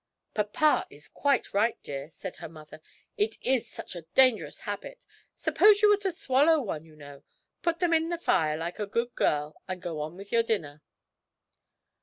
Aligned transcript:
'Papa 0.33 0.87
is 0.89 1.07
quite 1.07 1.53
right, 1.53 1.77
dear,' 1.83 2.09
said 2.09 2.37
her 2.37 2.49
mother, 2.49 2.81
'it 3.17 3.35
is 3.43 3.69
such 3.69 3.95
a 3.95 4.01
dangerous 4.15 4.61
habit 4.61 5.05
suppose 5.35 5.83
you 5.83 5.89
were 5.91 5.97
to 5.97 6.11
swallow 6.11 6.59
one, 6.59 6.83
you 6.83 6.95
know! 6.95 7.21
Put 7.61 7.77
them 7.79 7.93
in 7.93 8.09
the 8.09 8.17
fire, 8.17 8.57
like 8.57 8.79
a 8.79 8.87
good 8.87 9.13
girl, 9.13 9.55
and 9.67 9.79
go 9.79 9.99
on 9.99 10.15
with 10.17 10.31
your 10.31 10.41
dinner.' 10.41 10.81